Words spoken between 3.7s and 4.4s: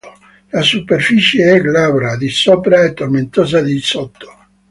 sotto.